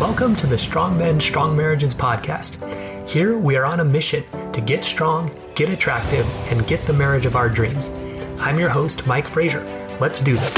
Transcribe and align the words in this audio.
Welcome 0.00 0.34
to 0.36 0.46
the 0.46 0.56
Strong 0.56 0.96
Men, 0.96 1.20
Strong 1.20 1.54
Marriages 1.54 1.94
podcast. 1.94 2.56
Here 3.06 3.36
we 3.36 3.54
are 3.56 3.66
on 3.66 3.80
a 3.80 3.84
mission 3.84 4.24
to 4.52 4.62
get 4.62 4.82
strong, 4.82 5.30
get 5.54 5.68
attractive, 5.68 6.26
and 6.50 6.66
get 6.66 6.86
the 6.86 6.92
marriage 6.94 7.26
of 7.26 7.36
our 7.36 7.50
dreams. 7.50 7.90
I'm 8.40 8.58
your 8.58 8.70
host, 8.70 9.06
Mike 9.06 9.28
Frazier. 9.28 9.62
Let's 10.00 10.22
do 10.22 10.38
this. 10.38 10.56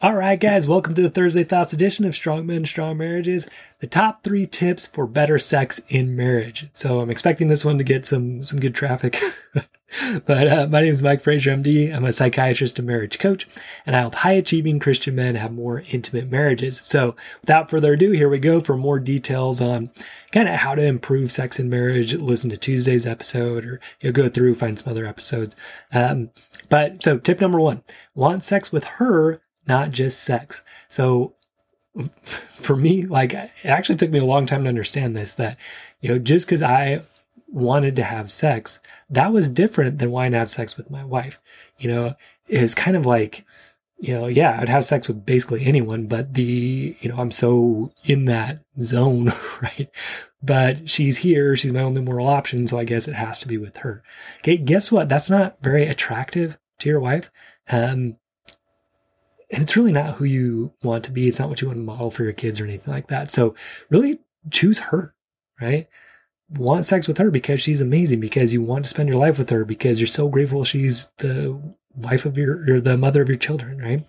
All 0.00 0.14
right, 0.14 0.38
guys, 0.38 0.68
welcome 0.68 0.94
to 0.94 1.02
the 1.02 1.10
Thursday 1.10 1.42
Thoughts 1.42 1.72
edition 1.72 2.04
of 2.04 2.14
Strong 2.14 2.46
Men, 2.46 2.64
Strong 2.64 2.96
Marriages, 2.96 3.48
the 3.80 3.88
top 3.88 4.22
three 4.22 4.46
tips 4.46 4.86
for 4.86 5.08
better 5.08 5.36
sex 5.36 5.80
in 5.88 6.14
marriage. 6.14 6.68
So 6.74 7.00
I'm 7.00 7.10
expecting 7.10 7.48
this 7.48 7.64
one 7.64 7.76
to 7.78 7.84
get 7.84 8.06
some 8.06 8.44
some 8.44 8.60
good 8.60 8.76
traffic. 8.76 9.20
but 10.26 10.48
uh, 10.48 10.66
my 10.68 10.82
name 10.82 10.92
is 10.92 11.02
Mike 11.02 11.20
Frazier, 11.20 11.56
MD. 11.56 11.94
I'm 11.94 12.04
a 12.04 12.12
psychiatrist 12.12 12.78
and 12.78 12.86
marriage 12.86 13.18
coach, 13.18 13.46
and 13.86 13.96
I 13.96 14.00
help 14.00 14.14
high 14.16 14.32
achieving 14.32 14.78
Christian 14.78 15.14
men 15.14 15.34
have 15.34 15.52
more 15.52 15.84
intimate 15.90 16.30
marriages. 16.30 16.80
So 16.80 17.16
without 17.40 17.70
further 17.70 17.94
ado, 17.94 18.12
here 18.12 18.28
we 18.28 18.38
go 18.38 18.60
for 18.60 18.76
more 18.76 18.98
details 18.98 19.60
on 19.60 19.90
kind 20.32 20.48
of 20.48 20.56
how 20.56 20.74
to 20.74 20.82
improve 20.82 21.32
sex 21.32 21.58
in 21.58 21.68
marriage. 21.68 22.14
Listen 22.14 22.50
to 22.50 22.56
Tuesday's 22.56 23.06
episode, 23.06 23.66
or 23.66 23.80
you 24.00 24.10
know, 24.10 24.12
go 24.12 24.28
through 24.28 24.54
find 24.54 24.78
some 24.78 24.90
other 24.90 25.06
episodes. 25.06 25.56
Um, 25.92 26.30
but 26.68 27.02
so 27.02 27.18
tip 27.18 27.40
number 27.40 27.60
one: 27.60 27.82
want 28.14 28.44
sex 28.44 28.70
with 28.70 28.84
her 28.84 29.40
not 29.66 29.90
just 29.90 30.22
sex. 30.22 30.62
So 30.88 31.34
for 32.22 32.76
me, 32.76 33.06
like 33.06 33.32
it 33.32 33.50
actually 33.64 33.96
took 33.96 34.10
me 34.10 34.18
a 34.18 34.24
long 34.24 34.46
time 34.46 34.64
to 34.64 34.68
understand 34.68 35.16
this 35.16 35.34
that, 35.34 35.56
you 36.00 36.10
know, 36.10 36.18
just 36.18 36.46
because 36.46 36.62
I 36.62 37.02
wanted 37.52 37.96
to 37.96 38.02
have 38.02 38.30
sex, 38.30 38.80
that 39.08 39.32
was 39.32 39.48
different 39.48 39.98
than 39.98 40.10
wanting 40.10 40.32
to 40.32 40.38
have 40.38 40.50
sex 40.50 40.76
with 40.76 40.90
my 40.90 41.04
wife. 41.04 41.40
You 41.78 41.88
know, 41.88 42.14
it's 42.46 42.74
kind 42.74 42.96
of 42.96 43.06
like, 43.06 43.44
you 43.98 44.14
know, 44.14 44.26
yeah, 44.26 44.58
I'd 44.60 44.68
have 44.68 44.84
sex 44.84 45.08
with 45.08 45.26
basically 45.26 45.66
anyone, 45.66 46.06
but 46.06 46.34
the, 46.34 46.96
you 47.00 47.08
know, 47.08 47.18
I'm 47.18 47.30
so 47.30 47.92
in 48.04 48.24
that 48.26 48.62
zone, 48.80 49.32
right? 49.62 49.90
But 50.42 50.88
she's 50.88 51.18
here. 51.18 51.54
She's 51.56 51.72
my 51.72 51.82
only 51.82 52.00
moral 52.00 52.28
option. 52.28 52.66
So 52.66 52.78
I 52.78 52.84
guess 52.84 53.08
it 53.08 53.14
has 53.14 53.38
to 53.40 53.48
be 53.48 53.58
with 53.58 53.78
her. 53.78 54.02
Okay. 54.38 54.56
Guess 54.56 54.90
what? 54.90 55.08
That's 55.08 55.28
not 55.28 55.60
very 55.62 55.86
attractive 55.86 56.58
to 56.78 56.88
your 56.88 57.00
wife. 57.00 57.30
Um, 57.68 58.16
and 59.50 59.62
it's 59.62 59.76
really 59.76 59.92
not 59.92 60.14
who 60.14 60.24
you 60.24 60.72
want 60.82 61.04
to 61.04 61.12
be. 61.12 61.26
It's 61.28 61.38
not 61.38 61.48
what 61.48 61.60
you 61.60 61.68
want 61.68 61.78
to 61.78 61.84
model 61.84 62.10
for 62.10 62.22
your 62.22 62.32
kids 62.32 62.60
or 62.60 62.64
anything 62.64 62.94
like 62.94 63.08
that. 63.08 63.30
So 63.30 63.54
really 63.90 64.20
choose 64.50 64.78
her, 64.78 65.14
right? 65.60 65.88
Want 66.56 66.84
sex 66.84 67.06
with 67.06 67.18
her 67.18 67.30
because 67.30 67.60
she's 67.60 67.80
amazing, 67.80 68.20
because 68.20 68.52
you 68.52 68.60
want 68.62 68.84
to 68.84 68.90
spend 68.90 69.08
your 69.08 69.18
life 69.18 69.38
with 69.38 69.50
her, 69.50 69.64
because 69.64 70.00
you're 70.00 70.06
so 70.08 70.28
grateful 70.28 70.64
she's 70.64 71.06
the 71.18 71.60
wife 71.94 72.26
of 72.26 72.36
your, 72.36 72.64
or 72.68 72.80
the 72.80 72.96
mother 72.96 73.22
of 73.22 73.28
your 73.28 73.38
children, 73.38 73.78
right? 73.78 74.06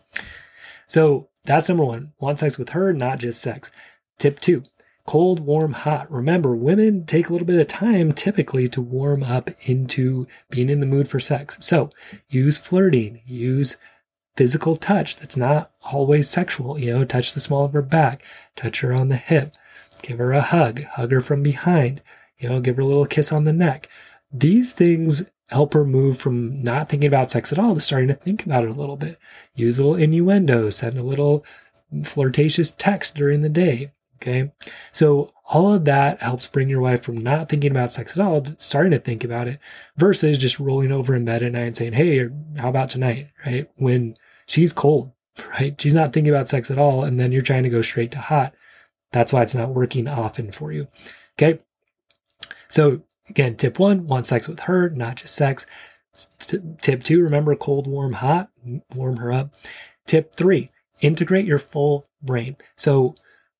So 0.88 1.30
that's 1.46 1.70
number 1.70 1.86
one. 1.86 2.14
Want 2.20 2.40
sex 2.40 2.58
with 2.58 2.70
her, 2.70 2.94
not 2.94 3.20
just 3.20 3.42
sex. 3.42 3.70
Tip 4.18 4.40
two, 4.40 4.64
cold, 5.06 5.40
warm, 5.40 5.74
hot. 5.74 6.12
Remember, 6.12 6.56
women 6.56 7.06
take 7.06 7.30
a 7.30 7.32
little 7.32 7.46
bit 7.46 7.60
of 7.60 7.68
time 7.68 8.12
typically 8.12 8.68
to 8.70 8.82
warm 8.82 9.24
up 9.24 9.50
into 9.64 10.28
being 10.50 10.70
in 10.70 10.80
the 10.80 10.86
mood 10.86 11.08
for 11.08 11.20
sex. 11.20 11.58
So 11.62 11.92
use 12.30 12.58
flirting, 12.58 13.22
use 13.26 13.78
physical 14.36 14.76
touch 14.76 15.18
that's 15.18 15.38
not 15.38 15.72
always 15.84 16.30
sexual. 16.30 16.80
You 16.80 16.94
know, 16.94 17.06
touch 17.06 17.34
the 17.34 17.40
small 17.40 17.66
of 17.66 17.74
her 17.74 17.82
back, 17.82 18.24
touch 18.56 18.82
her 18.82 18.94
on 18.94 19.10
the 19.10 19.18
hip, 19.18 19.54
give 20.02 20.18
her 20.18 20.34
a 20.34 20.42
hug, 20.42 20.84
hug 20.84 21.12
her 21.12 21.22
from 21.22 21.44
behind, 21.44 22.02
you 22.42 22.50
know, 22.50 22.60
give 22.60 22.76
her 22.76 22.82
a 22.82 22.86
little 22.86 23.06
kiss 23.06 23.32
on 23.32 23.44
the 23.44 23.54
neck. 23.54 23.88
These 24.32 24.74
things 24.74 25.30
help 25.48 25.74
her 25.74 25.86
move 25.86 26.18
from 26.18 26.60
not 26.60 26.90
thinking 26.90 27.08
about 27.08 27.30
sex 27.30 27.52
at 27.52 27.60
all 27.60 27.76
to 27.76 27.82
starting 27.82 28.08
to 28.08 28.14
think 28.14 28.46
about 28.46 28.64
it 28.64 28.70
a 28.70 28.74
little 28.74 28.96
bit. 28.96 29.18
Use 29.54 29.78
a 29.78 29.84
little 29.84 30.02
innuendo, 30.02 30.70
send 30.70 30.98
a 30.98 31.04
little 31.04 31.46
flirtatious 32.04 32.72
text 32.72 33.16
during 33.16 33.42
the 33.42 33.50
day. 33.50 33.92
Okay. 34.16 34.52
So 34.92 35.34
all 35.46 35.74
of 35.74 35.86
that 35.86 36.22
helps 36.22 36.48
bring 36.48 36.70
your 36.70 36.80
wife 36.80 37.04
from 37.04 37.18
not 37.18 37.50
thinking 37.50 37.72
about 37.72 37.92
sex 37.92 38.18
at 38.18 38.26
all 38.26 38.42
to 38.42 38.56
starting 38.60 38.92
to 38.92 39.00
think 39.00 39.24
about 39.24 39.48
it 39.48 39.60
versus 39.98 40.38
just 40.38 40.60
rolling 40.60 40.92
over 40.92 41.16
in 41.16 41.26
bed 41.26 41.44
at 41.44 41.52
night 41.52 41.62
and 41.62 41.76
saying, 41.76 41.94
Hey, 41.94 42.30
how 42.56 42.70
about 42.70 42.90
tonight? 42.90 43.30
Right. 43.46 43.70
When 43.76 44.16
she's 44.46 44.74
cold, 44.74 45.12
right? 45.60 45.80
She's 45.80 45.96
not 45.96 46.14
thinking 46.14 46.34
about 46.34 46.48
sex 46.48 46.72
at 46.72 46.78
all. 46.78 47.04
And 47.04 47.20
then 47.20 47.32
you're 47.32 47.42
trying 47.42 47.64
to 47.64 47.70
go 47.70 47.82
straight 47.82 48.12
to 48.12 48.20
hot. 48.20 48.54
That's 49.12 49.34
why 49.34 49.44
it's 49.44 49.56
not 49.56 49.70
working 49.70 50.08
often 50.08 50.52
for 50.52 50.72
you. 50.72 50.88
Okay. 51.38 51.60
So 52.72 53.04
again, 53.30 53.56
tip 53.56 53.80
one, 53.80 54.08
want 54.08 54.28
sex 54.28 54.48
with 54.48 54.62
her, 54.62 54.90
not 54.90 55.18
just 55.18 55.36
sex. 55.36 55.66
T- 56.40 56.60
tip 56.82 57.04
two, 57.04 57.22
remember 57.22 57.56
cold, 57.56 57.88
warm, 57.88 58.14
hot, 58.14 58.50
warm 58.96 59.18
her 59.18 59.32
up. 59.32 59.54
Tip 60.08 60.36
three, 60.36 60.72
integrate 61.02 61.46
your 61.46 61.60
full 61.60 62.06
brain. 62.22 62.58
So 62.76 63.16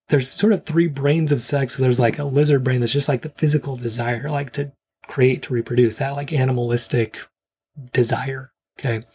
there's 0.10 0.30
sort 0.30 0.54
of 0.54 0.66
three 0.66 0.88
brains 0.88 1.32
of 1.32 1.42
sex. 1.42 1.76
So 1.76 1.84
there's 1.84 2.00
like 2.00 2.20
a 2.20 2.26
lizard 2.26 2.64
brain 2.64 2.82
that's 2.82 2.92
just 2.92 3.10
like 3.10 3.22
the 3.22 3.30
physical 3.30 3.76
desire, 3.76 4.30
like 4.30 4.52
to 4.54 4.72
create, 5.08 5.44
to 5.44 5.54
reproduce, 5.54 5.98
that 5.98 6.16
like 6.16 6.34
animalistic 6.34 7.20
desire. 7.94 8.52
Okay. 8.80 9.06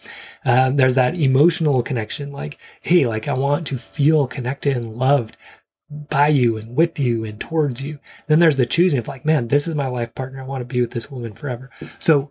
Um, 0.45 0.77
there's 0.77 0.95
that 0.95 1.17
emotional 1.17 1.83
connection, 1.83 2.31
like, 2.31 2.59
hey, 2.83 3.07
like 3.07 3.27
I 3.27 3.35
want 3.35 3.67
to 3.69 3.79
feel 3.79 4.27
connected 4.27 4.77
and 4.77 4.95
loved 4.95 5.37
by 5.91 6.29
you 6.29 6.57
and 6.57 6.77
with 6.77 6.99
you 6.99 7.25
and 7.25 7.41
towards 7.41 7.83
you. 7.83 7.99
Then 8.27 8.41
there's 8.41 8.57
the 8.57 8.67
choosing 8.67 8.99
of 8.99 9.09
like, 9.09 9.25
man, 9.25 9.49
this 9.49 9.69
is 9.69 9.75
my 9.75 9.87
life 9.87 10.15
partner. 10.15 10.41
I 10.41 10.47
want 10.47 10.63
to 10.63 10.73
be 10.75 10.81
with 10.81 10.91
this 10.91 11.11
woman 11.11 11.33
forever. 11.33 11.71
So 11.99 12.31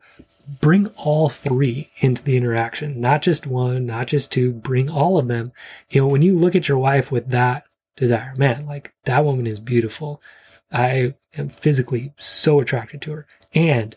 bring 0.62 0.88
all 0.98 1.30
three 1.30 1.90
into 2.00 2.24
the 2.24 2.38
interaction, 2.38 3.00
not 3.00 3.22
just 3.22 3.48
one, 3.48 3.86
not 3.86 4.08
just 4.08 4.32
two, 4.32 4.52
bring 4.52 4.90
all 4.90 5.18
of 5.18 5.28
them. 5.28 5.52
You 5.90 6.02
know, 6.02 6.08
when 6.08 6.22
you 6.22 6.36
look 6.36 6.56
at 6.56 6.68
your 6.68 6.78
wife 6.78 7.12
with 7.12 7.30
that 7.30 7.66
desire. 7.96 8.34
Man, 8.38 8.66
like 8.66 8.94
that 9.06 9.24
woman 9.24 9.48
is 9.48 9.60
beautiful. 9.60 10.22
I 10.72 11.16
am 11.38 11.50
physically 11.50 12.14
so 12.18 12.60
attracted 12.60 13.02
to 13.04 13.12
her. 13.14 13.28
And 13.54 13.96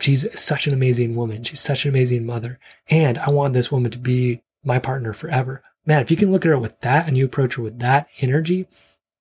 she's 0.00 0.26
such 0.38 0.66
an 0.66 0.74
amazing 0.74 1.14
woman. 1.14 1.44
She's 1.44 1.60
such 1.60 1.84
an 1.84 1.90
amazing 1.90 2.26
mother. 2.26 2.58
And 2.88 3.18
I 3.18 3.30
want 3.30 3.54
this 3.54 3.70
woman 3.70 3.90
to 3.92 3.98
be 3.98 4.42
my 4.64 4.78
partner 4.78 5.12
forever. 5.12 5.62
Man, 5.86 6.00
if 6.00 6.10
you 6.10 6.16
can 6.16 6.32
look 6.32 6.44
at 6.44 6.48
her 6.48 6.58
with 6.58 6.80
that 6.80 7.06
and 7.06 7.16
you 7.16 7.24
approach 7.24 7.56
her 7.56 7.62
with 7.62 7.78
that 7.80 8.08
energy, 8.20 8.66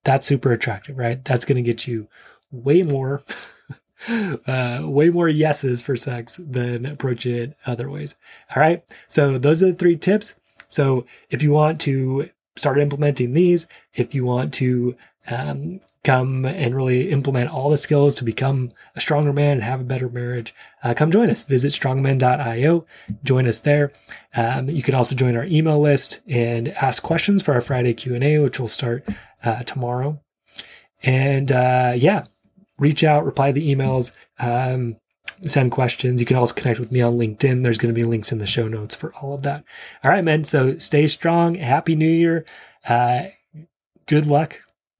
that's 0.03 0.27
super 0.27 0.51
attractive, 0.51 0.97
right? 0.97 1.23
That's 1.23 1.45
going 1.45 1.57
to 1.57 1.61
get 1.61 1.87
you 1.87 2.07
way 2.51 2.83
more, 2.83 3.23
uh, 4.47 4.81
way 4.83 5.09
more 5.09 5.29
yeses 5.29 5.81
for 5.81 5.95
sex 5.95 6.37
than 6.37 6.85
approach 6.85 7.25
it 7.25 7.57
other 7.65 7.89
ways. 7.89 8.15
All 8.55 8.61
right. 8.61 8.83
So 9.07 9.37
those 9.37 9.61
are 9.63 9.67
the 9.67 9.75
three 9.75 9.97
tips. 9.97 10.39
So 10.67 11.05
if 11.29 11.43
you 11.43 11.51
want 11.51 11.79
to 11.81 12.29
start 12.55 12.79
implementing 12.79 13.33
these. 13.33 13.67
If 13.93 14.13
you 14.13 14.25
want 14.25 14.53
to 14.55 14.95
um, 15.29 15.79
come 16.03 16.45
and 16.45 16.75
really 16.75 17.09
implement 17.09 17.49
all 17.49 17.69
the 17.69 17.77
skills 17.77 18.15
to 18.15 18.25
become 18.25 18.71
a 18.95 18.99
stronger 18.99 19.31
man 19.31 19.53
and 19.53 19.63
have 19.63 19.79
a 19.79 19.85
better 19.85 20.09
marriage, 20.09 20.53
uh, 20.83 20.93
come 20.93 21.11
join 21.11 21.29
us. 21.29 21.43
Visit 21.43 21.71
strongmen.io. 21.71 22.85
Join 23.23 23.47
us 23.47 23.59
there. 23.59 23.91
Um, 24.35 24.69
you 24.69 24.83
can 24.83 24.95
also 24.95 25.15
join 25.15 25.37
our 25.37 25.45
email 25.45 25.79
list 25.79 26.19
and 26.27 26.69
ask 26.69 27.01
questions 27.01 27.41
for 27.41 27.53
our 27.53 27.61
Friday 27.61 27.93
Q&A, 27.93 28.39
which 28.39 28.59
will 28.59 28.67
start 28.67 29.07
uh, 29.43 29.63
tomorrow. 29.63 30.19
And 31.01 31.51
uh, 31.51 31.93
yeah, 31.95 32.25
reach 32.77 33.03
out, 33.03 33.25
reply 33.25 33.51
the 33.51 33.73
emails. 33.73 34.11
Um, 34.39 34.97
send 35.45 35.71
questions. 35.71 36.19
You 36.19 36.25
can 36.25 36.37
also 36.37 36.53
connect 36.53 36.79
with 36.79 36.91
me 36.91 37.01
on 37.01 37.17
LinkedIn. 37.17 37.63
There's 37.63 37.77
going 37.77 37.93
to 37.93 37.99
be 37.99 38.07
links 38.07 38.31
in 38.31 38.37
the 38.37 38.45
show 38.45 38.67
notes 38.67 38.95
for 38.95 39.13
all 39.15 39.33
of 39.33 39.43
that. 39.43 39.63
All 40.03 40.11
right, 40.11 40.23
men. 40.23 40.43
So 40.43 40.77
stay 40.77 41.07
strong. 41.07 41.55
Happy 41.55 41.95
New 41.95 42.09
Year. 42.09 42.45
Uh, 42.87 43.27
good 44.05 44.25
luck 44.25 44.59